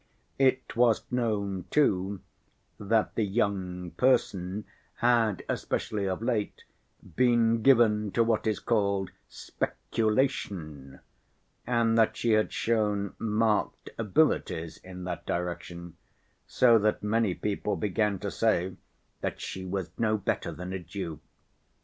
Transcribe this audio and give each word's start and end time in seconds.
It 0.39 0.75
was 0.75 1.03
known, 1.11 1.65
too, 1.69 2.21
that 2.79 3.13
the 3.13 3.23
young 3.23 3.91
person 3.91 4.65
had, 4.95 5.45
especially 5.47 6.07
of 6.09 6.23
late, 6.23 6.63
been 7.15 7.61
given 7.61 8.09
to 8.13 8.23
what 8.23 8.47
is 8.47 8.57
called 8.59 9.11
"speculation," 9.29 11.01
and 11.67 11.95
that 11.99 12.17
she 12.17 12.31
had 12.31 12.51
shown 12.51 13.13
marked 13.19 13.91
abilities 13.99 14.77
in 14.79 15.03
that 15.03 15.23
direction, 15.27 15.97
so 16.47 16.79
that 16.79 17.03
many 17.03 17.35
people 17.35 17.75
began 17.75 18.17
to 18.21 18.31
say 18.31 18.77
that 19.19 19.39
she 19.39 19.65
was 19.65 19.91
no 19.99 20.17
better 20.17 20.51
than 20.51 20.73
a 20.73 20.79
Jew. 20.79 21.19